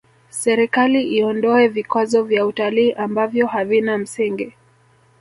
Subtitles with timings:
[0.29, 4.53] serikali iondoe vikwazo vya utalii ambavyo havina msingi